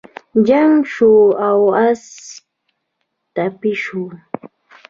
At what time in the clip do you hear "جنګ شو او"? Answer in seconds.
0.47-1.59